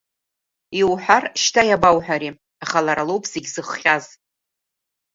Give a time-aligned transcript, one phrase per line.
[0.79, 2.29] Иуҳәар, шьҭа иабауҳәари,
[2.63, 4.05] аха лара лоуп зегь зыхҟьаз!